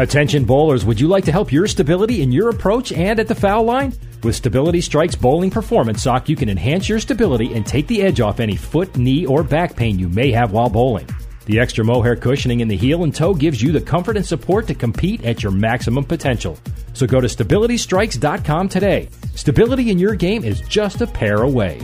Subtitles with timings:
[0.00, 3.34] Attention bowlers, would you like to help your stability in your approach and at the
[3.34, 3.92] foul line?
[4.22, 8.18] With Stability Strikes Bowling Performance Sock, you can enhance your stability and take the edge
[8.18, 11.06] off any foot, knee, or back pain you may have while bowling.
[11.44, 14.66] The extra mohair cushioning in the heel and toe gives you the comfort and support
[14.68, 16.56] to compete at your maximum potential.
[16.94, 19.10] So go to StabilityStrikes.com today.
[19.34, 21.78] Stability in your game is just a pair away.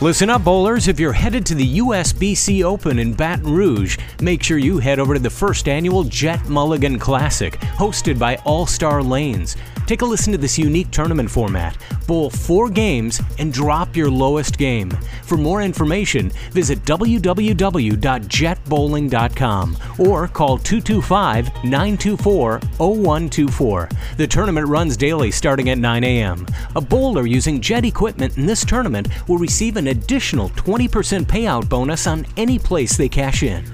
[0.00, 0.86] Listen up, bowlers.
[0.86, 5.14] If you're headed to the USBC Open in Baton Rouge, make sure you head over
[5.14, 9.56] to the first annual Jet Mulligan Classic, hosted by All Star Lanes.
[9.88, 11.78] Take a listen to this unique tournament format.
[12.06, 14.90] Bowl four games and drop your lowest game.
[15.22, 23.88] For more information, visit www.jetbowling.com or call 225 924 0124.
[24.18, 26.46] The tournament runs daily starting at 9 a.m.
[26.76, 32.06] A bowler using Jet equipment in this tournament will receive an additional 20% payout bonus
[32.06, 33.64] on any place they cash in.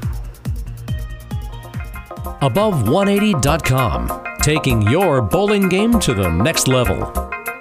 [2.40, 7.10] Above180.com, taking your bowling game to the next level.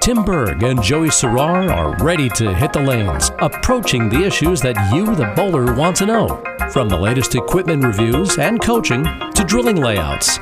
[0.01, 4.93] Tim Berg and Joey Serrar are ready to hit the lanes, approaching the issues that
[4.93, 6.43] you, the bowler, want to know.
[6.73, 10.39] From the latest equipment reviews and coaching to drilling layouts.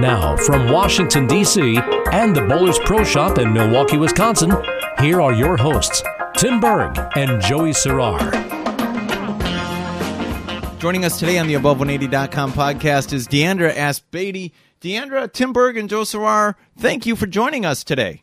[0.00, 1.78] Now, from Washington, D.C.,
[2.10, 4.50] and the Bowlers Pro Shop in Milwaukee, Wisconsin,
[4.98, 6.02] here are your hosts,
[6.36, 8.32] Tim Berg and Joey Serrar.
[10.80, 14.50] Joining us today on the Above180.com podcast is Diandra Asbaty.
[14.80, 18.22] Diandra, Tim Berg, and Joe Serrar, thank you for joining us today.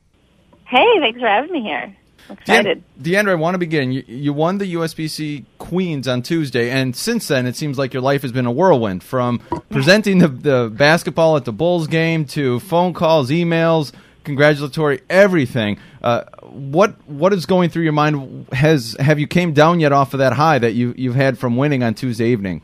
[0.65, 1.95] Hey, thanks for having me here.
[2.29, 2.83] I'm excited.
[3.01, 3.91] Diandra, I want to begin.
[3.91, 8.01] You, you won the USBC Queens on Tuesday, and since then, it seems like your
[8.01, 12.59] life has been a whirlwind from presenting the, the basketball at the Bulls game to
[12.61, 13.91] phone calls, emails,
[14.23, 15.77] congratulatory everything.
[16.01, 18.47] Uh, what what is going through your mind?
[18.53, 21.57] Has have you came down yet off of that high that you you've had from
[21.57, 22.61] winning on Tuesday evening?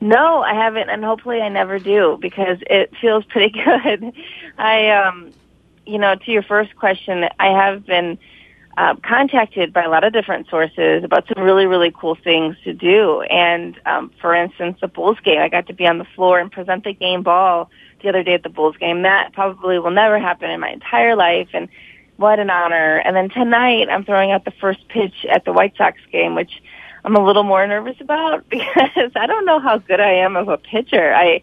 [0.00, 4.12] No, I haven't, and hopefully I never do because it feels pretty good.
[4.58, 5.32] I, um,
[5.86, 8.18] you know, to your first question, I have been
[8.76, 12.74] uh, contacted by a lot of different sources about some really, really cool things to
[12.74, 13.22] do.
[13.22, 16.52] And um, for instance, the Bulls game, I got to be on the floor and
[16.52, 17.70] present the game ball
[18.02, 19.02] the other day at the Bulls game.
[19.02, 21.68] That probably will never happen in my entire life, and
[22.16, 22.98] what an honor.
[22.98, 26.62] And then tonight, I'm throwing out the first pitch at the White Sox game, which
[27.06, 30.48] I'm a little more nervous about because I don't know how good I am of
[30.48, 31.14] a pitcher.
[31.14, 31.40] I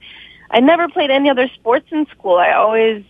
[0.52, 2.36] I never played any other sports in school.
[2.36, 3.04] I always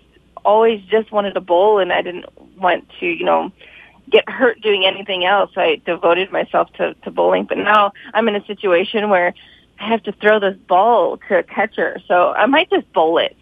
[0.45, 2.25] always just wanted to bowl and I didn't
[2.57, 3.51] want to, you know,
[4.09, 5.51] get hurt doing anything else.
[5.55, 9.33] I devoted myself to, to bowling, but now I'm in a situation where
[9.79, 11.99] I have to throw this ball to a catcher.
[12.07, 13.35] So I might just bowl it.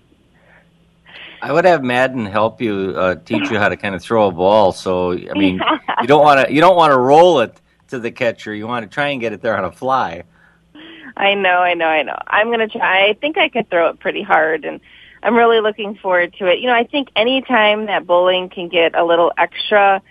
[1.42, 4.32] I would have Madden help you uh, teach you how to kind of throw a
[4.32, 4.72] ball.
[4.72, 5.60] So I mean,
[6.02, 7.60] you don't want to you don't want to roll it
[7.91, 8.53] to the catcher.
[8.53, 10.24] You want to try and get it there on a fly.
[11.16, 12.18] I know, I know, I know.
[12.28, 13.07] I'm going to try.
[13.09, 14.81] I think I could throw it pretty hard and
[15.24, 16.59] I'm really looking forward to it.
[16.59, 20.01] You know, I think any time that bowling can get a little extra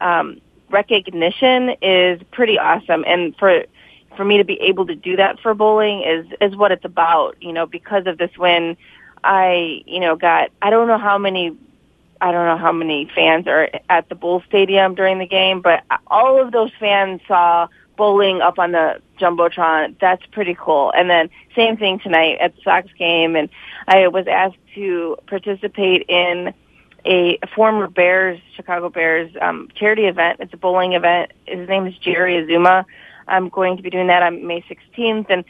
[0.00, 0.40] um
[0.70, 3.64] recognition is pretty awesome and for
[4.16, 7.42] for me to be able to do that for bowling is is what it's about,
[7.42, 8.76] you know, because of this win
[9.24, 11.56] I, you know, got I don't know how many
[12.20, 15.84] I don't know how many fans are at the Bull Stadium during the game, but
[16.06, 19.98] all of those fans saw bowling up on the jumbotron.
[20.00, 20.92] That's pretty cool.
[20.96, 23.48] And then same thing tonight at the Sox game, and
[23.86, 26.54] I was asked to participate in
[27.04, 30.40] a, former Bears, Chicago Bears um, charity event.
[30.40, 31.32] It's a bowling event.
[31.46, 32.84] His name is Jerry Azumah.
[33.26, 35.44] I'm going to be doing that on May 16th, and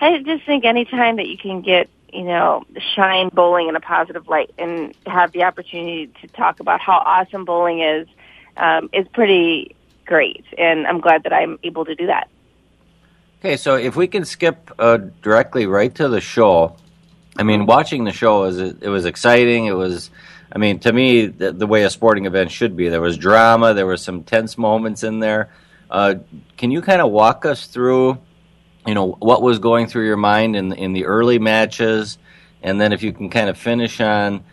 [0.00, 4.26] I just think anytime that you can get you know, shine bowling in a positive
[4.26, 8.08] light and have the opportunity to talk about how awesome bowling is
[8.56, 10.44] um, is pretty great.
[10.56, 12.28] And I'm glad that I'm able to do that.
[13.40, 16.76] Okay, so if we can skip uh, directly right to the show,
[17.36, 19.66] I mean, watching the show was it was exciting.
[19.66, 20.10] It was,
[20.50, 22.88] I mean, to me, the, the way a sporting event should be.
[22.88, 23.74] There was drama.
[23.74, 25.50] There were some tense moments in there.
[25.90, 26.14] Uh,
[26.56, 28.18] can you kind of walk us through
[28.86, 32.18] you know what was going through your mind in in the early matches,
[32.62, 34.44] and then if you can kind of finish on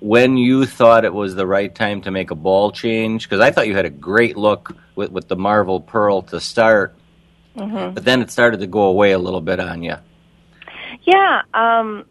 [0.00, 3.50] when you thought it was the right time to make a ball change because I
[3.50, 6.94] thought you had a great look with with the Marvel Pearl to start,
[7.56, 7.94] mm-hmm.
[7.94, 9.96] but then it started to go away a little bit on you.
[11.02, 11.42] Yeah.
[11.54, 12.04] Um,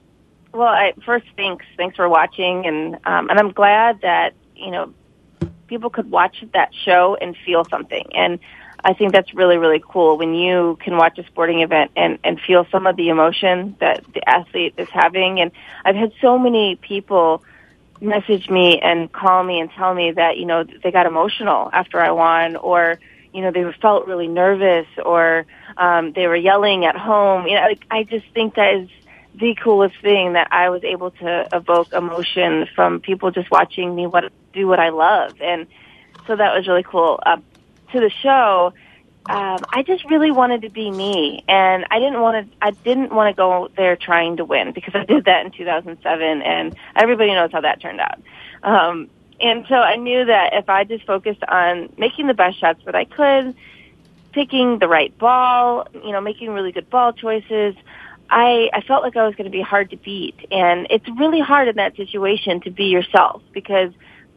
[0.54, 1.66] well, I, first, thanks.
[1.78, 4.94] Thanks for watching, and um, and I'm glad that you know
[5.68, 8.06] people could watch that show and feel something.
[8.14, 8.40] And
[8.86, 12.40] I think that's really, really cool when you can watch a sporting event and, and
[12.40, 15.42] feel some of the emotion that the athlete is having.
[15.42, 15.52] And
[15.84, 17.44] I've had so many people
[18.00, 22.00] message me and call me and tell me that, you know, they got emotional after
[22.00, 23.00] I won or,
[23.34, 25.48] you know, they felt really nervous or,
[25.78, 27.48] um, they were yelling at home.
[27.48, 28.90] You know, like, I just think that is,
[29.38, 34.08] the coolest thing that I was able to evoke emotion from people just watching me
[34.08, 35.68] what do what I love, and
[36.26, 37.20] so that was really cool.
[37.26, 37.38] Uh,
[37.96, 38.74] to the show,
[39.28, 42.58] um, I just really wanted to be me, and I didn't want to.
[42.62, 46.42] I didn't want to go there trying to win because I did that in 2007,
[46.44, 48.22] and everybody knows how that turned out.
[48.62, 49.10] Um,
[49.42, 52.96] and so I knew that if I just focused on making the best shots that
[52.96, 53.56] I could,
[54.32, 57.76] picking the right ball, you know, making really good ball choices,
[58.30, 60.36] I, I felt like I was going to be hard to beat.
[60.52, 63.92] And it's really hard in that situation to be yourself because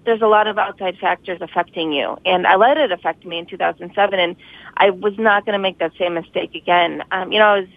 [0.09, 2.17] there's a lot of outside factors affecting you.
[2.25, 4.37] And I let it affect me in 2007 and
[4.75, 7.05] I was not going to make that same mistake again.
[7.11, 7.69] Um, you know, I was,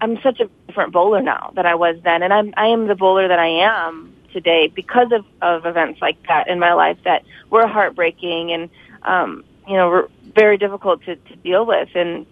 [0.00, 2.24] I'm such a different bowler now than I was then.
[2.24, 6.20] And I'm, I am the bowler that I am today because of, of events like
[6.26, 8.70] that in my life that were heartbreaking and,
[9.02, 11.90] um, you know, were very difficult to, to deal with.
[11.94, 12.26] And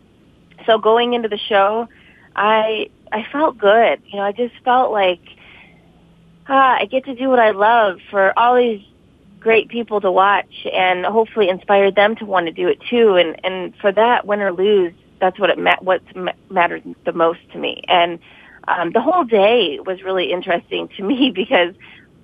[0.67, 1.89] so going into the show,
[2.35, 4.03] I I felt good.
[4.07, 5.21] You know, I just felt like
[6.49, 8.83] ah, I get to do what I love for all these
[9.41, 13.17] great people to watch, and hopefully inspire them to want to do it too.
[13.17, 17.13] And and for that, win or lose, that's what it ma- what ma- mattered the
[17.13, 17.83] most to me.
[17.89, 18.19] And
[18.69, 21.75] um, the whole day was really interesting to me because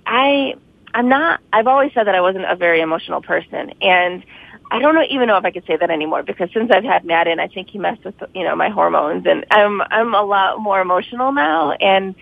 [0.05, 0.55] I
[0.93, 1.39] I'm not.
[1.51, 4.23] I've always said that I wasn't a very emotional person, and
[4.69, 7.05] I don't know, even know if I could say that anymore because since I've had
[7.05, 10.59] Madden, I think he messed with you know my hormones, and I'm I'm a lot
[10.59, 11.71] more emotional now.
[11.71, 12.15] And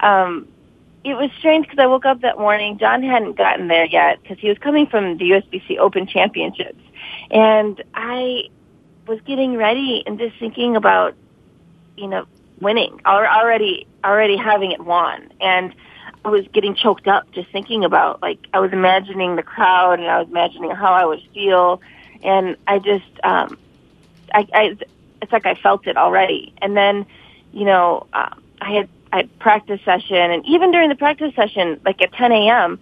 [0.00, 0.48] um,
[1.06, 2.78] it was strange because I woke up that morning.
[2.78, 6.82] John hadn't gotten there yet because he was coming from the USBC Open Championships,
[7.30, 8.48] and I
[9.06, 11.14] was getting ready and just thinking about
[11.96, 12.26] you know
[12.60, 15.32] winning or already already having it won.
[15.40, 15.72] And
[16.24, 20.08] I was getting choked up just thinking about like I was imagining the crowd and
[20.08, 21.80] I was imagining how I would feel.
[22.24, 23.56] And I just um
[24.34, 24.76] I, I
[25.22, 26.52] it's like I felt it already.
[26.60, 27.06] And then
[27.52, 28.30] you know uh,
[28.60, 32.78] I had Had practice session and even during the practice session like at 10 a.m.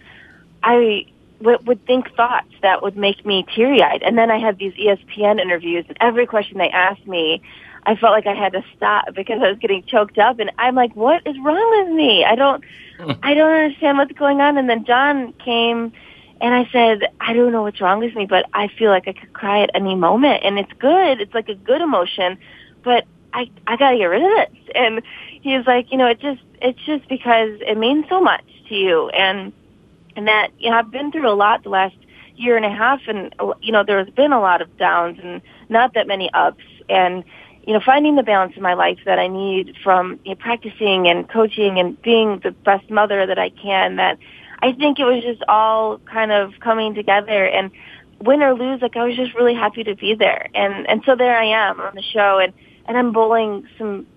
[0.63, 1.05] I
[1.39, 4.73] w- would think thoughts that would make me teary eyed and then I had these
[4.73, 7.41] ESPN interviews and every question they asked me
[7.85, 10.75] I felt like I had to stop because I was getting choked up and I'm
[10.75, 12.25] like, what is wrong with me?
[12.25, 12.63] I don't,
[13.21, 14.57] I don't understand what's going on.
[14.57, 15.93] And then John came
[16.41, 19.13] and I said, I don't know what's wrong with me, but I feel like I
[19.13, 21.21] could cry at any moment and it's good.
[21.21, 22.37] It's like a good emotion,
[22.83, 23.05] but
[23.35, 24.51] I, I gotta get rid of it.
[24.75, 25.01] And
[25.41, 29.09] he's like, you know, it just, it's just because it means so much to you.
[29.09, 29.51] And,
[30.15, 31.97] and that, you know, I've been through a lot the last
[32.37, 35.93] year and a half and, you know, there's been a lot of downs and not
[35.95, 36.63] that many ups.
[36.87, 37.25] And,
[37.67, 41.07] you know, finding the balance in my life that I need from you know, practicing
[41.07, 43.97] and coaching and being the best mother that I can.
[43.97, 44.17] That
[44.61, 47.71] I think it was just all kind of coming together and
[48.21, 50.47] win or lose, like I was just really happy to be there.
[50.53, 52.53] And and so there I am on the show and
[52.87, 54.07] and I'm bowling some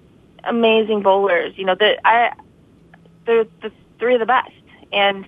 [0.45, 1.55] amazing bowlers.
[1.57, 2.33] You know, that I
[3.27, 4.53] they're the three of the best.
[4.93, 5.27] And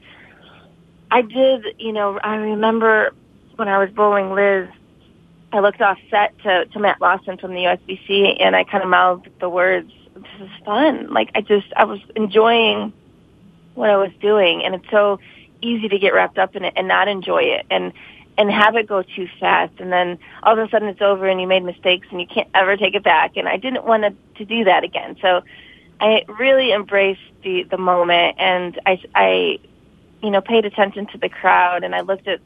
[1.11, 3.13] I did, you know, I remember
[3.57, 4.69] when I was bowling Liz
[5.53, 8.89] I looked off set to, to Matt Lawson from the USBC and I kind of
[8.89, 11.13] mouthed the words, this is fun.
[11.13, 12.93] Like I just, I was enjoying
[13.75, 15.19] what I was doing and it's so
[15.61, 17.93] easy to get wrapped up in it and not enjoy it and,
[18.41, 21.43] and have it go too fast and then all of a sudden it's over and
[21.43, 24.15] you made mistakes and you can't ever take it back and I didn't want to,
[24.39, 25.19] to do that again.
[25.21, 25.43] So
[26.01, 29.59] I really embraced the, the moment and I, I,
[30.23, 32.41] you know, paid attention to the crowd and I looked at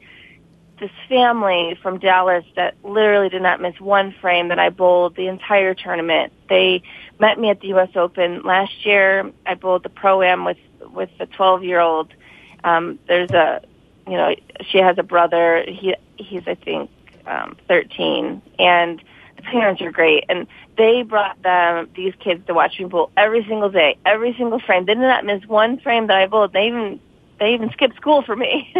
[0.81, 5.27] this family from Dallas that literally did not miss one frame that I bowled the
[5.27, 6.33] entire tournament.
[6.49, 6.83] They
[7.21, 7.95] met me at the U.S.
[7.95, 9.31] Open last year.
[9.45, 12.09] I bowled the pro am with with a 12 year old.
[12.65, 13.61] Um, there's a,
[14.07, 14.35] you know,
[14.69, 15.63] she has a brother.
[15.67, 16.89] He he's I think
[17.27, 19.01] um, 13, and
[19.35, 20.25] the parents are great.
[20.29, 20.47] And
[20.77, 24.85] they brought them these kids to watch me bowl every single day, every single frame.
[24.85, 26.53] They did not miss one frame that I bowled.
[26.53, 26.99] They even
[27.39, 28.73] they even skipped school for me.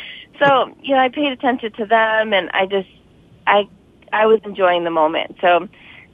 [0.38, 2.88] so you know, I paid attention to them, and I just
[3.46, 3.68] I
[4.12, 5.36] I was enjoying the moment.
[5.40, 5.68] So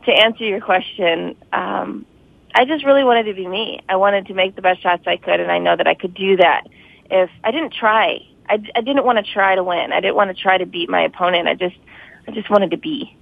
[0.04, 2.06] to answer your question, um,
[2.54, 3.80] I just really wanted to be me.
[3.88, 6.14] I wanted to make the best shots I could, and I know that I could
[6.14, 6.64] do that.
[7.10, 9.92] If I didn't try, I, I didn't want to try to win.
[9.92, 11.48] I didn't want to try to beat my opponent.
[11.48, 11.76] I just
[12.26, 13.16] I just wanted to be.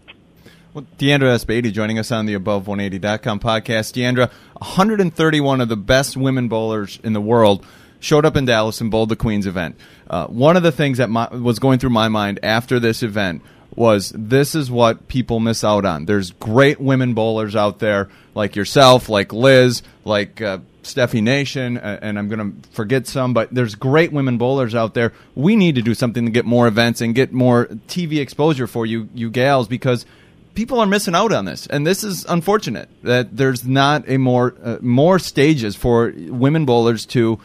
[0.75, 3.95] Well, Diandra Asbaty joining us on the Above180.com podcast.
[3.95, 7.65] Diandra, 131 of the best women bowlers in the world
[7.99, 9.77] showed up in Dallas and bowled the Queens event.
[10.09, 13.43] Uh, one of the things that my, was going through my mind after this event
[13.77, 16.07] was this is what people miss out on.
[16.07, 21.99] There's great women bowlers out there like yourself, like Liz, like uh, Steffi Nation, uh,
[22.01, 25.13] and I'm going to forget some, but there's great women bowlers out there.
[25.35, 28.87] We need to do something to get more events and get more TV exposure for
[28.87, 30.07] you, you gals, because
[30.55, 34.55] people are missing out on this, and this is unfortunate that there's not a more
[34.63, 37.39] uh, more stages for women bowlers to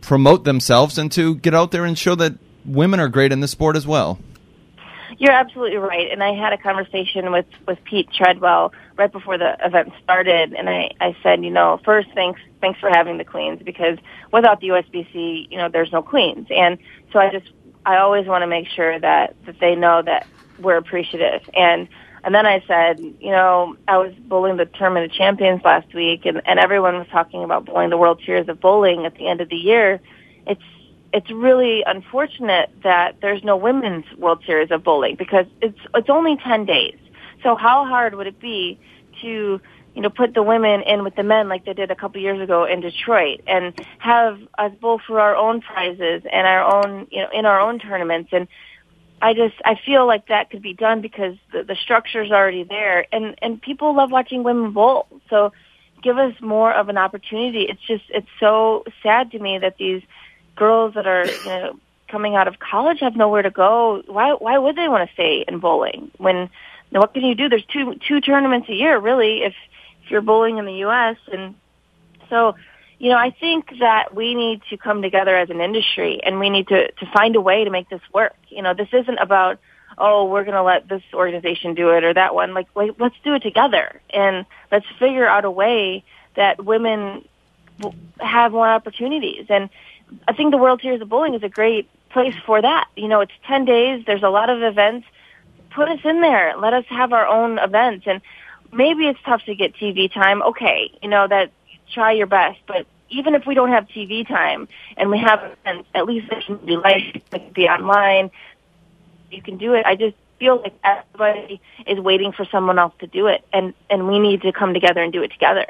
[0.00, 3.48] promote themselves and to get out there and show that women are great in the
[3.48, 4.18] sport as well.
[5.16, 6.10] You're absolutely right.
[6.10, 10.52] And I had a conversation with, with Pete Treadwell right before the event started.
[10.52, 13.98] And I, I said, you know, first, thanks, thanks for having the queens because
[14.32, 16.48] without the USBC, you know, there's no queens.
[16.50, 16.78] And
[17.12, 17.50] so I just,
[17.86, 20.26] I always want to make sure that, that they know that
[20.58, 21.48] we're appreciative.
[21.54, 21.88] And,
[22.22, 26.26] and then I said, you know, I was bowling the Tournament of Champions last week
[26.26, 29.40] and, and everyone was talking about bowling the World Series of Bowling at the end
[29.40, 30.00] of the year.
[30.46, 30.62] It's
[31.18, 36.36] it's really unfortunate that there's no women's World Series of bowling because it's it's only
[36.36, 36.96] 10 days.
[37.42, 38.78] So how hard would it be
[39.22, 39.60] to
[39.96, 42.40] you know put the women in with the men like they did a couple years
[42.40, 47.20] ago in Detroit and have us bowl for our own prizes and our own you
[47.22, 48.46] know in our own tournaments and
[49.20, 53.06] I just I feel like that could be done because the, the structure's already there
[53.10, 55.08] and and people love watching women bowl.
[55.30, 55.50] So
[56.00, 57.62] give us more of an opportunity.
[57.68, 60.02] It's just it's so sad to me that these
[60.58, 64.02] girls that are you know coming out of college have nowhere to go.
[64.06, 66.50] Why why would they want to stay in bowling when
[66.90, 67.48] what can you do?
[67.48, 69.54] There's two two tournaments a year really if
[70.04, 71.54] if you're bowling in the US and
[72.28, 72.56] so
[72.98, 76.50] you know, I think that we need to come together as an industry and we
[76.50, 78.36] need to to find a way to make this work.
[78.48, 79.58] You know, this isn't about
[80.00, 82.54] oh, we're going to let this organization do it or that one.
[82.54, 86.04] Like, like, let's do it together and let's figure out a way
[86.36, 87.26] that women
[88.18, 89.46] have more opportunities.
[89.48, 89.70] And
[90.26, 92.88] I think the World Series of Bowling is a great place for that.
[92.96, 94.04] You know, it's 10 days.
[94.06, 95.06] There's a lot of events.
[95.70, 96.56] Put us in there.
[96.56, 98.06] Let us have our own events.
[98.06, 98.20] And
[98.72, 100.42] maybe it's tough to get TV time.
[100.42, 100.90] Okay.
[101.02, 101.52] You know, that
[101.92, 102.58] try your best.
[102.66, 106.44] But even if we don't have TV time and we have events, at least it
[106.44, 108.30] can be live, it can be online.
[109.30, 109.86] You can do it.
[109.86, 113.44] I just feel like everybody is waiting for someone else to do it.
[113.52, 115.66] And, and we need to come together and do it together.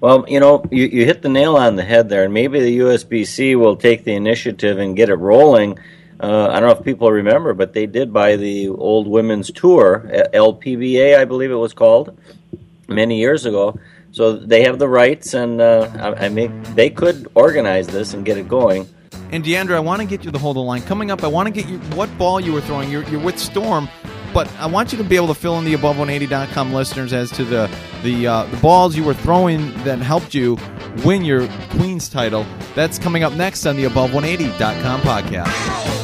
[0.00, 2.78] Well, you know, you, you hit the nail on the head there, and maybe the
[2.78, 5.78] USBC will take the initiative and get it rolling.
[6.18, 10.10] Uh, I don't know if people remember, but they did buy the old women's tour,
[10.34, 12.18] LPBA, I believe it was called,
[12.88, 13.78] many years ago.
[14.12, 18.24] So they have the rights, and uh, I, I mean, they could organize this and
[18.24, 18.88] get it going.
[19.32, 20.82] And Diandra, I want to get you the hold of the line.
[20.82, 22.90] Coming up, I want to get you what ball you were throwing.
[22.90, 23.88] You're, you're with Storm.
[24.32, 27.44] But I want you to be able to fill in the above180.com listeners as to
[27.44, 27.70] the
[28.02, 30.56] the, uh, the balls you were throwing that helped you
[31.04, 32.46] win your Queen's title.
[32.74, 35.99] That's coming up next on the above180.com podcast.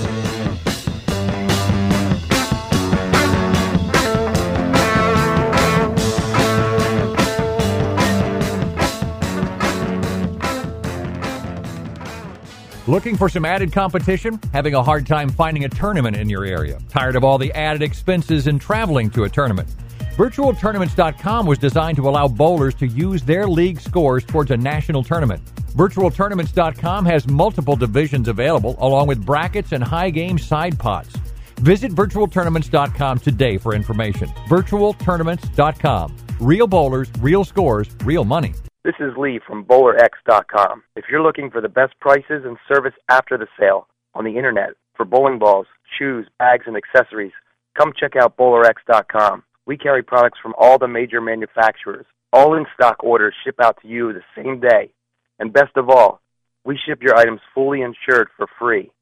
[12.88, 14.38] Looking for some added competition?
[14.52, 16.78] Having a hard time finding a tournament in your area?
[16.88, 19.68] Tired of all the added expenses and traveling to a tournament?
[20.16, 25.42] VirtualTournaments.com was designed to allow bowlers to use their league scores towards a national tournament.
[25.74, 31.16] VirtualTournaments.com has multiple divisions available, along with brackets and high game side pots.
[31.56, 34.28] Visit VirtualTournaments.com today for information.
[34.48, 36.16] VirtualTournaments.com.
[36.38, 38.54] Real bowlers, real scores, real money.
[38.86, 40.84] This is Lee from BowlerX.com.
[40.94, 44.74] If you're looking for the best prices and service after the sale on the internet
[44.96, 45.66] for bowling balls,
[45.98, 47.32] shoes, bags, and accessories,
[47.76, 49.42] come check out BowlerX.com.
[49.66, 52.06] We carry products from all the major manufacturers.
[52.32, 54.92] All in stock orders ship out to you the same day.
[55.40, 56.20] And best of all,
[56.64, 58.92] we ship your items fully insured for free.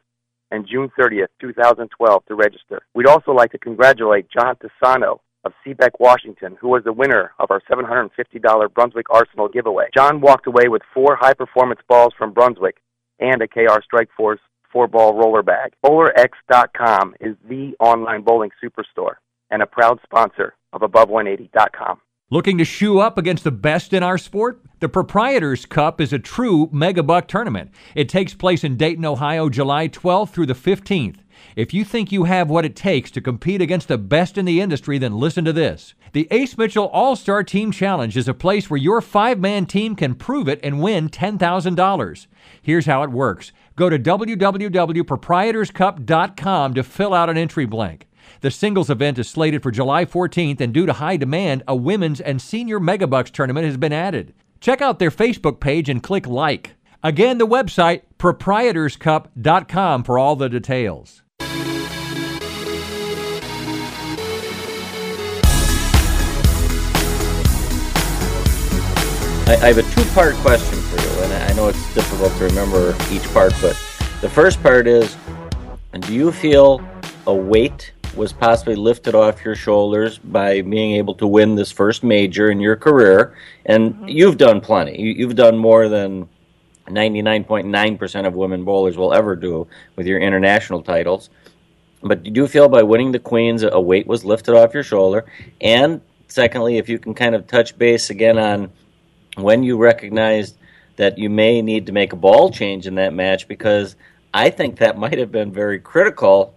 [0.51, 2.83] and June 30th, 2012 to register.
[2.93, 7.51] We'd also like to congratulate John Tassano of Seabeck, Washington, who was the winner of
[7.51, 9.87] our $750 Brunswick Arsenal giveaway.
[9.95, 12.77] John walked away with four high performance balls from Brunswick
[13.19, 14.39] and a KR Strike Force
[14.73, 15.73] four ball roller bag.
[15.85, 19.15] BowlerX.com is the online bowling superstore
[19.51, 22.01] and a proud sponsor of Above180.com.
[22.31, 24.59] Looking to shoe up against the best in our sport?
[24.79, 27.69] The Proprietors Cup is a true mega buck tournament.
[27.93, 31.17] It takes place in Dayton, Ohio, July 12th through the 15th.
[31.55, 34.61] If you think you have what it takes to compete against the best in the
[34.61, 35.93] industry, then listen to this.
[36.13, 39.95] The Ace Mitchell All Star Team Challenge is a place where your five man team
[39.95, 42.27] can prove it and win $10,000.
[42.61, 48.07] Here's how it works go to www.proprietorscup.com to fill out an entry blank.
[48.41, 52.21] The singles event is slated for July 14th, and due to high demand, a women's
[52.21, 54.33] and senior megabucks tournament has been added.
[54.59, 56.75] Check out their Facebook page and click like.
[57.01, 61.22] Again, the website proprietorscup.com for all the details.
[69.45, 72.45] I, I have a two part question for you, and I know it's difficult to
[72.45, 73.77] remember each part, but
[74.21, 75.17] the first part is
[75.99, 76.81] Do you feel
[77.27, 82.03] a weight was possibly lifted off your shoulders by being able to win this first
[82.03, 83.35] major in your career?
[83.65, 84.07] And mm-hmm.
[84.07, 85.01] you've done plenty.
[85.01, 86.29] You, you've done more than
[86.87, 91.29] 99.9% of women bowlers will ever do with your international titles.
[92.01, 95.25] But do you feel by winning the Queens, a weight was lifted off your shoulder?
[95.59, 98.71] And secondly, if you can kind of touch base again on
[99.35, 100.57] when you recognized
[100.95, 103.95] that you may need to make a ball change in that match because
[104.33, 106.55] I think that might have been very critical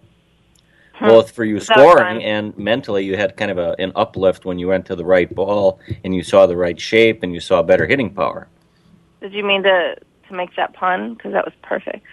[0.99, 4.67] both for you scoring and mentally you had kind of a, an uplift when you
[4.67, 7.85] went to the right ball and you saw the right shape and you saw better
[7.85, 8.47] hitting power.
[9.21, 9.95] Did you mean to
[10.27, 12.05] to make that pun because that was perfect?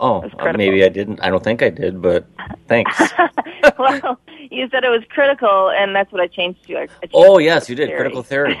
[0.00, 1.20] Oh, was uh, maybe I didn't.
[1.20, 2.24] I don't think I did, but
[2.68, 2.96] thanks.
[3.78, 6.76] well, you said it was critical, and that's what I changed to.
[6.76, 7.88] I changed oh, yes, you did.
[7.88, 7.98] Theory.
[7.98, 8.60] Critical theory.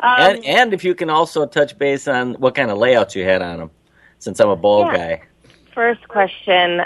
[0.00, 3.24] Um, and and if you can also touch base on what kind of layouts you
[3.24, 3.70] had on them,
[4.18, 4.96] since I'm a ball yeah.
[4.96, 5.22] guy.
[5.74, 6.82] First question: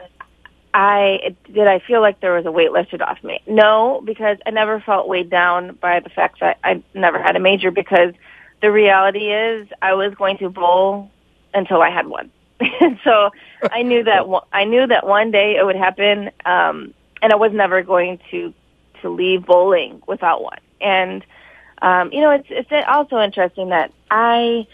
[0.74, 3.40] I did I feel like there was a weight lifted off me?
[3.46, 7.40] No, because I never felt weighed down by the fact that I never had a
[7.40, 7.70] major.
[7.70, 8.14] Because
[8.60, 11.10] the reality is, I was going to bowl
[11.52, 13.30] until I had one, and so
[13.70, 17.52] I knew that I knew that one day it would happen, um, and I was
[17.52, 18.54] never going to
[19.02, 20.58] to leave bowling without one.
[20.80, 21.24] And
[21.82, 24.68] um, you know, it's it's also interesting that I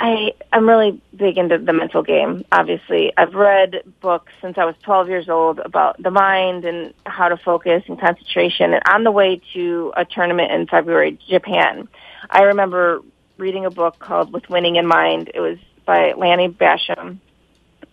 [0.00, 2.44] I I'm really big into the mental game.
[2.50, 7.28] Obviously, I've read books since I was 12 years old about the mind and how
[7.28, 8.74] to focus and concentration.
[8.74, 11.88] And on the way to a tournament in February, Japan,
[12.28, 13.02] I remember
[13.38, 15.30] reading a book called With Winning in Mind.
[15.32, 17.20] It was by Lanny Bassham,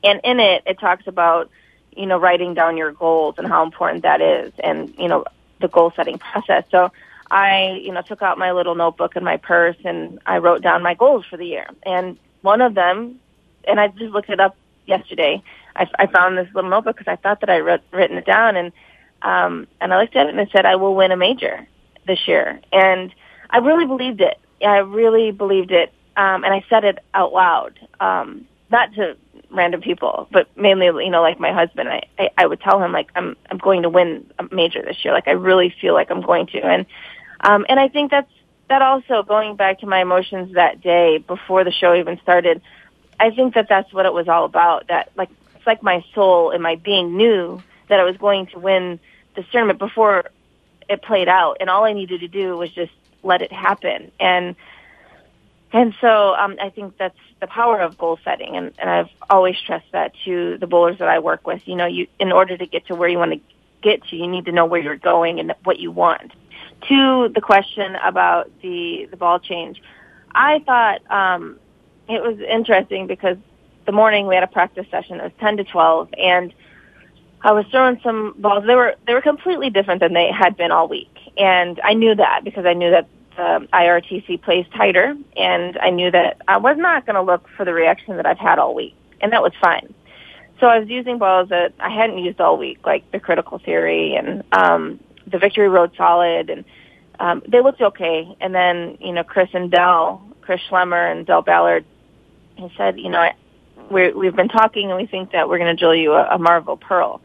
[0.03, 1.51] and in it, it talks about
[1.95, 5.23] you know writing down your goals and how important that is, and you know
[5.61, 6.63] the goal setting process.
[6.71, 6.91] So
[7.33, 10.83] I, you know, took out my little notebook and my purse and I wrote down
[10.83, 11.65] my goals for the year.
[11.83, 13.19] And one of them,
[13.67, 14.55] and I just looked it up
[14.85, 15.41] yesterday.
[15.75, 18.55] I, I found this little notebook because I thought that I wrote written it down,
[18.55, 18.71] and
[19.23, 21.65] um, and I looked at it and it said I will win a major
[22.05, 23.11] this year, and
[23.49, 24.37] I really believed it.
[24.63, 29.17] I really believed it, um, and I said it out loud, um, not to
[29.49, 31.89] random people, but mainly, you know, like my husband.
[31.89, 35.03] I, I I would tell him like I'm I'm going to win a major this
[35.03, 35.15] year.
[35.15, 36.85] Like I really feel like I'm going to, and
[37.43, 38.31] um, and I think that's
[38.69, 42.61] that also going back to my emotions that day before the show even started.
[43.19, 44.87] I think that that's what it was all about.
[44.87, 48.59] That like it's like my soul and my being knew that I was going to
[48.59, 48.99] win
[49.35, 50.23] this tournament before
[50.89, 54.11] it played out, and all I needed to do was just let it happen.
[54.19, 54.55] And
[55.73, 59.57] and so um, I think that's the power of goal setting, and, and I've always
[59.57, 61.67] stressed that to the bowlers that I work with.
[61.67, 63.41] You know, you in order to get to where you want to
[63.81, 66.31] get to, you need to know where you're going and what you want
[66.87, 69.81] to the question about the the ball change,
[70.33, 71.59] I thought um,
[72.07, 73.37] it was interesting because
[73.85, 75.19] the morning we had a practice session.
[75.19, 76.53] It was ten to twelve, and
[77.41, 78.65] I was throwing some balls.
[78.65, 82.15] They were they were completely different than they had been all week, and I knew
[82.15, 86.77] that because I knew that the IRTC plays tighter, and I knew that I was
[86.77, 89.53] not going to look for the reaction that I've had all week, and that was
[89.59, 89.93] fine.
[90.59, 94.15] So I was using balls that I hadn't used all week, like the critical theory
[94.15, 96.65] and um, the Victory Road Solid, and
[97.19, 98.35] um, they looked okay.
[98.39, 101.85] And then you know Chris and Dell, Chris Schlemmer and Del Ballard,
[102.55, 103.29] he said, you know,
[103.89, 106.37] we we've been talking and we think that we're going to drill you a, a
[106.37, 107.21] Marvel Pearl.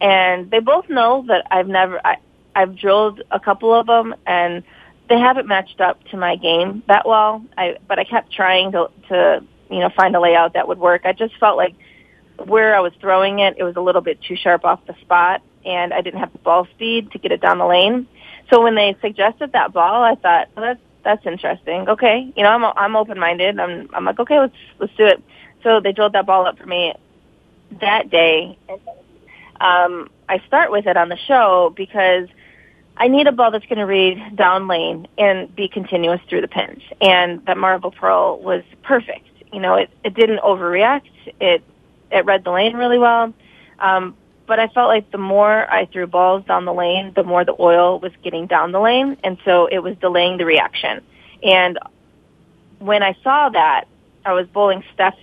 [0.00, 2.18] And they both know that I've never I,
[2.54, 4.62] I've drilled a couple of them and
[5.08, 7.44] they haven't matched up to my game that well.
[7.56, 11.02] I but I kept trying to to you know find a layout that would work.
[11.04, 11.74] I just felt like
[12.44, 15.42] where I was throwing it, it was a little bit too sharp off the spot,
[15.66, 18.06] and I didn't have the ball speed to get it down the lane.
[18.50, 21.88] So when they suggested that ball, I thought well, that's that's interesting.
[21.88, 23.58] Okay, you know I'm I'm open minded.
[23.58, 25.22] I'm I'm like okay, let's let's do it.
[25.62, 26.94] So they drilled that ball up for me
[27.80, 28.58] that day.
[29.60, 32.28] Um, I start with it on the show because
[32.96, 36.48] I need a ball that's going to read down lane and be continuous through the
[36.48, 36.82] pins.
[37.00, 39.28] And that Marvel Pearl was perfect.
[39.52, 41.10] You know, it, it didn't overreact.
[41.40, 41.62] It
[42.10, 43.34] it read the lane really well.
[43.78, 47.44] Um, but I felt like the more I threw balls down the lane, the more
[47.44, 51.02] the oil was getting down the lane, and so it was delaying the reaction.
[51.42, 51.78] And
[52.78, 53.86] when I saw that,
[54.24, 55.16] I was bowling Steph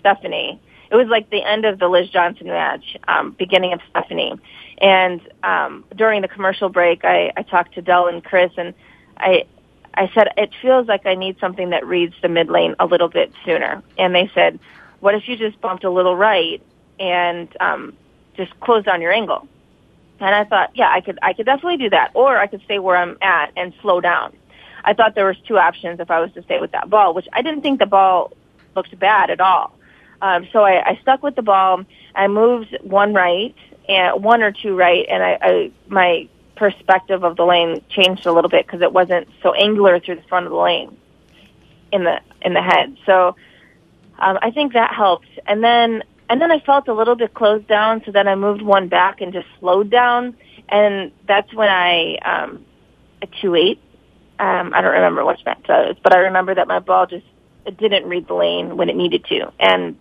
[0.00, 0.60] Stephanie.
[0.90, 4.34] It was like the end of the Liz Johnson match, um, beginning of Stephanie.
[4.78, 8.74] And um, during the commercial break, I, I talked to Del and Chris, and
[9.16, 9.44] I
[9.98, 13.08] I said, it feels like I need something that reads the mid lane a little
[13.08, 13.82] bit sooner.
[13.98, 14.60] And they said,
[15.00, 16.62] what if you just bumped a little right
[17.00, 17.94] and um,
[18.38, 19.46] just closed down your angle?
[20.20, 22.78] And I thought, yeah, I could, I could definitely do that, or I could stay
[22.78, 24.32] where I'm at and slow down.
[24.82, 27.28] I thought there was two options if I was to stay with that ball, which
[27.32, 28.32] I didn't think the ball
[28.74, 29.74] looked bad at all.
[30.22, 31.84] Um, so I, I stuck with the ball.
[32.14, 33.54] I moved one right
[33.88, 38.32] and one or two right, and I, I my perspective of the lane changed a
[38.32, 40.96] little bit because it wasn't so angular through the front of the lane
[41.92, 42.96] in the in the head.
[43.06, 43.36] So
[44.18, 45.28] um, I think that helped.
[45.46, 48.62] And then and then I felt a little bit closed down, so then I moved
[48.62, 50.36] one back and just slowed down,
[50.68, 52.64] and that's when I um,
[53.22, 53.80] a two eight.
[54.38, 57.26] Um, I don't remember which match that was, but I remember that my ball just
[57.66, 59.96] it didn't read the lane when it needed to, and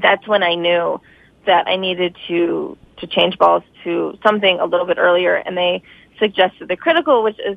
[0.00, 1.00] that's when I knew
[1.46, 5.82] that I needed to to change balls to something a little bit earlier, and they
[6.18, 7.56] suggested the critical, which is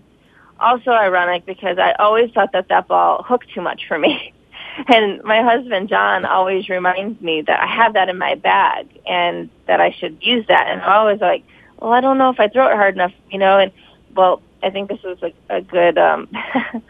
[0.60, 4.34] also ironic because I always thought that that ball hooked too much for me.
[4.88, 9.50] And my husband John always reminds me that I have that in my bag and
[9.68, 10.68] that I should use that.
[10.68, 11.44] And I'm always like,
[11.80, 13.58] well, I don't know if I throw it hard enough, you know.
[13.60, 13.72] And
[14.16, 15.98] well, I think this was a, a good.
[15.98, 16.28] um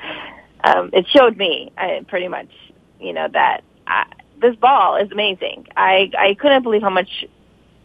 [0.64, 2.50] um It showed me I, pretty much,
[3.00, 4.06] you know, that I,
[4.42, 5.68] this ball is amazing.
[5.78, 7.26] I I couldn't believe how much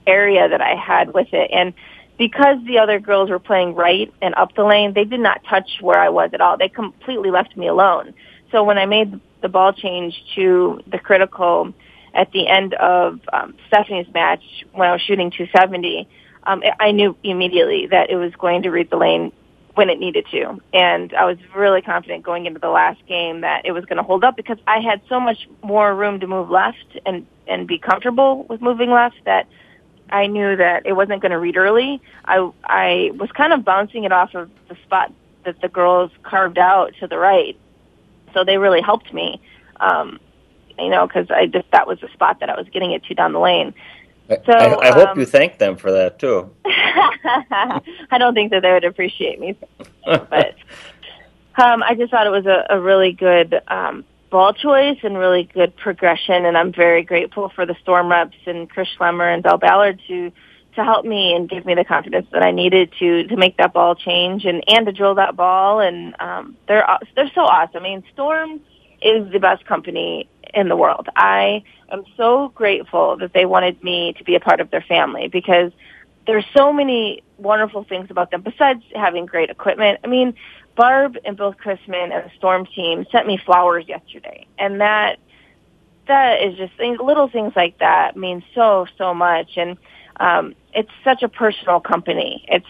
[0.06, 1.74] area that I had with it, and
[2.18, 5.78] because the other girls were playing right and up the lane, they did not touch
[5.80, 6.58] where I was at all.
[6.58, 8.12] They completely left me alone.
[8.52, 11.72] So when I made the ball change to the critical
[12.14, 16.08] at the end of um, Stephanie's match when I was shooting 270,
[16.44, 19.32] um, I knew immediately that it was going to read the lane
[19.74, 20.60] when it needed to.
[20.72, 24.02] And I was really confident going into the last game that it was going to
[24.02, 27.78] hold up because I had so much more room to move left and, and be
[27.78, 29.46] comfortable with moving left that
[30.10, 32.02] I knew that it wasn't going to read early.
[32.24, 35.12] I, I was kind of bouncing it off of the spot
[35.44, 37.56] that the girls carved out to the right.
[38.34, 39.40] So they really helped me,
[39.78, 40.18] um,
[40.78, 43.14] you know, because I just, that was the spot that I was getting it to
[43.14, 43.74] down the lane.
[44.28, 46.50] So I, I hope um, you thank them for that too.
[46.64, 49.56] I don't think that they would appreciate me,
[50.04, 50.54] but
[51.56, 55.44] um, I just thought it was a, a really good um, ball choice and really
[55.52, 59.58] good progression, and I'm very grateful for the Storm reps and Chris Schlemmer and Del
[59.58, 60.30] Ballard to
[60.80, 63.72] to help me and give me the confidence that I needed to to make that
[63.72, 65.80] ball change and and to drill that ball.
[65.80, 67.84] And um, they're they're so awesome.
[67.84, 68.60] I mean, Storm
[69.02, 71.08] is the best company in the world.
[71.16, 75.28] I am so grateful that they wanted me to be a part of their family
[75.28, 75.72] because
[76.26, 80.00] there's so many wonderful things about them besides having great equipment.
[80.04, 80.34] I mean,
[80.76, 85.18] Barb and Bill Chrisman and the Storm team sent me flowers yesterday, and that
[86.06, 89.76] that is just things, little things like that mean so so much, and
[90.20, 92.44] um, it's such a personal company.
[92.46, 92.66] It's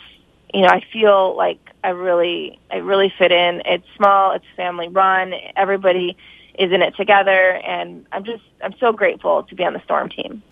[0.55, 3.63] you know I feel like I really I really fit in.
[3.67, 5.35] It's small, it's family run.
[5.57, 6.17] Everybody
[6.59, 10.09] is in it together, and I'm just I'm so grateful to be on the Storm
[10.09, 10.43] team.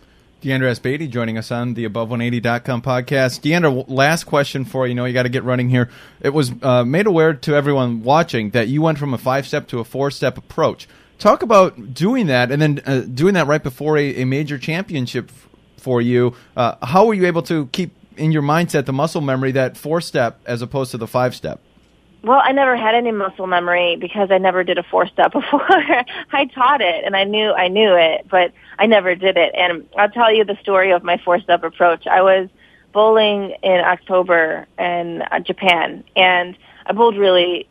[0.43, 3.41] Diandra Asbaty joining us on the Above180.com podcast.
[3.41, 4.91] Diandra, last question for you.
[4.91, 5.91] you know you got to get running here.
[6.21, 9.69] It was uh, made aware to everyone watching that you went from a five step
[9.69, 10.89] to a four step approach.
[11.19, 15.33] Talk about doing that and then uh, doing that right before a, a major championship
[15.81, 16.35] for you.
[16.57, 20.01] Uh, how were you able to keep in your mindset the muscle memory that four
[20.01, 21.61] step as opposed to the five step?
[22.23, 25.71] Well, I never had any muscle memory because I never did a four step before.
[26.33, 29.55] I taught it and I knew I knew it, but I never did it.
[29.55, 32.07] And I'll tell you the story of my four step approach.
[32.07, 32.49] I was
[32.93, 37.69] bowling in October in uh, Japan and I bowled really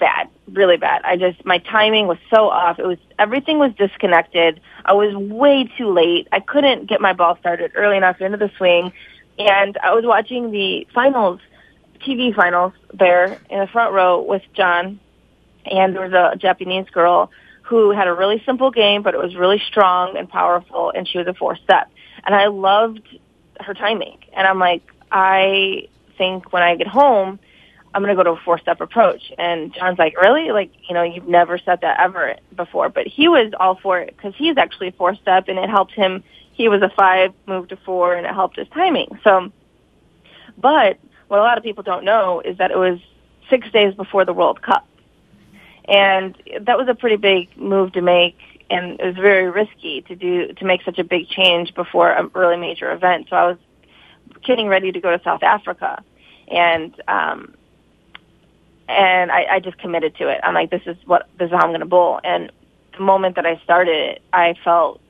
[0.00, 1.02] bad, really bad.
[1.04, 2.80] I just my timing was so off.
[2.80, 4.60] It was everything was disconnected.
[4.84, 6.26] I was way too late.
[6.32, 8.92] I couldn't get my ball started early enough into the swing
[9.38, 11.40] and I was watching the finals
[12.06, 15.00] TV finals there in the front row with John,
[15.64, 17.30] and there was a Japanese girl
[17.62, 21.18] who had a really simple game, but it was really strong and powerful, and she
[21.18, 21.90] was a four step.
[22.24, 23.02] And I loved
[23.60, 24.18] her timing.
[24.32, 27.38] And I'm like, I think when I get home,
[27.92, 29.32] I'm going to go to a four step approach.
[29.38, 30.52] And John's like, really?
[30.52, 32.88] Like, you know, you've never said that ever before.
[32.88, 36.22] But he was all for it because he's actually four step and it helped him.
[36.52, 39.18] He was a five, moved to four, and it helped his timing.
[39.24, 39.50] So,
[40.58, 40.98] but
[41.28, 42.98] what a lot of people don't know is that it was
[43.48, 44.86] six days before the World Cup.
[45.86, 48.38] And that was a pretty big move to make
[48.70, 52.26] and it was very risky to do to make such a big change before a
[52.28, 53.26] really major event.
[53.28, 53.58] So I was
[54.44, 56.02] getting ready to go to South Africa
[56.48, 57.54] and um
[58.90, 60.40] and I, I just committed to it.
[60.42, 62.20] I'm like, this is what this is how I'm going to bowl.
[62.24, 62.50] And
[62.96, 65.00] the moment that I started I felt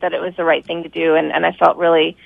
[0.00, 2.16] that it was the right thing to do, and and I felt really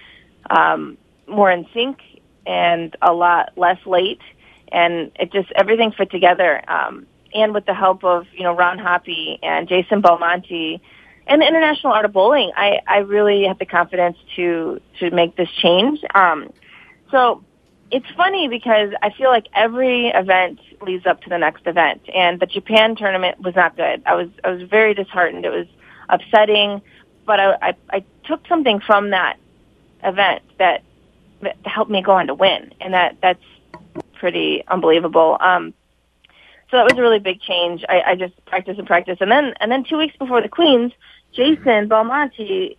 [0.50, 1.98] um, more in sync
[2.46, 4.20] and a lot less late
[4.68, 8.78] and it just everything fit together um and with the help of you know Ron
[8.78, 10.80] Hoppe and Jason Belmonte
[11.26, 15.36] and the International Art of Bowling, I, I really have the confidence to to make
[15.36, 16.00] this change.
[16.14, 16.52] Um,
[17.10, 17.42] so
[17.94, 22.40] it's funny because I feel like every event leads up to the next event, and
[22.40, 24.02] the Japan tournament was not good.
[24.04, 25.44] I was I was very disheartened.
[25.44, 25.68] It was
[26.08, 26.82] upsetting,
[27.24, 29.36] but I I, I took something from that
[30.02, 30.82] event that
[31.42, 33.44] that helped me go on to win, and that that's
[34.14, 35.36] pretty unbelievable.
[35.38, 35.72] Um,
[36.72, 37.84] so that was a really big change.
[37.88, 40.90] I, I just practice and practice, and then and then two weeks before the Queens,
[41.32, 42.76] Jason Belmonte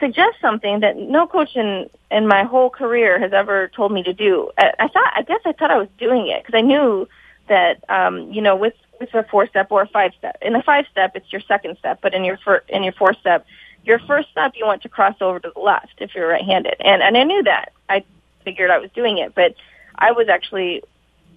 [0.00, 4.12] suggests something that no coach in in my whole career has ever told me to
[4.12, 4.50] do.
[4.58, 7.08] I, I thought, I guess, I thought I was doing it because I knew
[7.48, 10.36] that um, you know with with a four step or a five step.
[10.42, 13.14] In a five step, it's your second step, but in your fir- in your four
[13.14, 13.46] step,
[13.84, 16.76] your first step you want to cross over to the left if you're right handed,
[16.80, 17.72] and and I knew that.
[17.88, 18.04] I
[18.44, 19.54] figured I was doing it, but
[19.96, 20.82] I was actually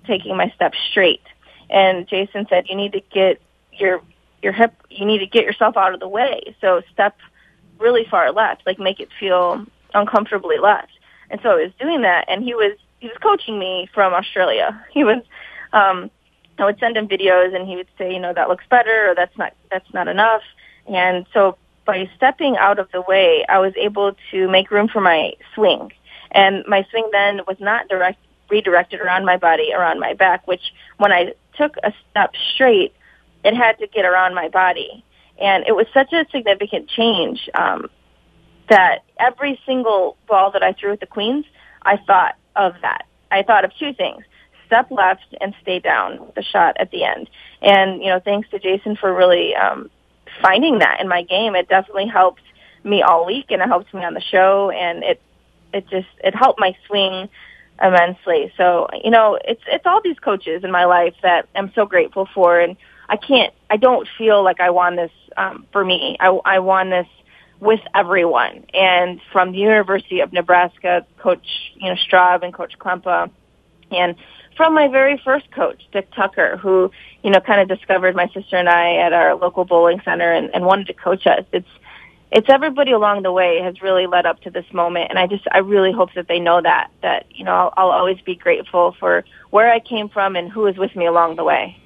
[0.06, 1.22] taking my steps straight.
[1.70, 3.42] And Jason said, you need to get
[3.74, 4.02] your
[4.42, 6.56] your hip, you need to get yourself out of the way.
[6.62, 7.18] So step
[7.80, 10.92] really far left, like make it feel uncomfortably left.
[11.30, 14.84] And so I was doing that, and he was he was coaching me from Australia.
[14.92, 15.22] He was,
[15.74, 16.10] um,
[16.58, 19.16] I would send him videos, and he would say, you know, that looks better, or
[19.16, 20.42] that's not that's not enough.
[20.88, 25.02] And so by stepping out of the way, I was able to make room for
[25.02, 25.92] my swing.
[26.32, 30.74] And my swing then was not direct redirected around my body, around my back, which
[30.98, 32.94] when I took a step straight,
[33.44, 35.04] it had to get around my body.
[35.40, 37.90] And it was such a significant change um,
[38.70, 41.46] that every single ball that I threw at the Queens,
[41.84, 43.06] I thought of that.
[43.32, 44.24] I thought of two things.
[44.66, 47.30] Step left and stay down with the shot at the end.
[47.62, 49.90] And, you know, thanks to Jason for really um,
[50.42, 51.56] finding that in my game.
[51.56, 52.42] It definitely helped
[52.84, 55.22] me all week and it helped me on the show and it
[55.74, 57.30] it just it helped my swing
[57.82, 58.52] immensely.
[58.58, 62.28] So, you know, it's it's all these coaches in my life that I'm so grateful
[62.34, 62.78] for and
[63.10, 66.18] I can't I don't feel like I won this um for me.
[66.20, 67.08] I I won this
[67.60, 68.66] with everyone.
[68.74, 73.32] And from the University of Nebraska, coach, you know, Straub and coach Klempa
[73.92, 74.16] and
[74.56, 76.92] from my very first coach, Dick Tucker, who,
[77.24, 80.54] you know, kind of discovered my sister and I at our local bowling center and,
[80.54, 81.46] and wanted to coach us.
[81.52, 81.68] It's
[82.30, 85.46] it's everybody along the way has really led up to this moment and i just
[85.52, 88.96] i really hope that they know that that you know i'll, I'll always be grateful
[89.00, 91.82] for where i came from and who was with me along the way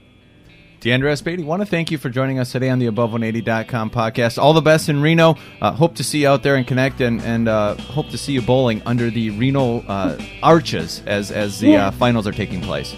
[0.81, 4.39] Diandra Asbaty, want to thank you for joining us today on the Above180.com podcast.
[4.41, 5.35] All the best in Reno.
[5.61, 8.33] Uh, hope to see you out there and connect, and, and uh, hope to see
[8.33, 11.87] you bowling under the Reno uh, arches as as the Yeah.
[11.87, 12.95] uh, finals are taking place.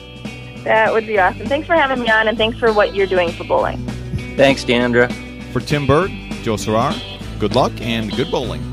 [0.64, 3.30] that would be awesome thanks for having me on and thanks for what you're doing
[3.34, 3.78] for bowling
[4.38, 5.12] Thanks, Diandra.
[5.52, 6.10] For Tim Berg,
[6.42, 6.98] Joe Serrar,
[7.38, 8.64] good luck and good bowling.